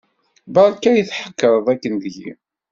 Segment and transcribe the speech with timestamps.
[0.53, 2.31] Berka i d-tḥekkreḍ akken deg-i.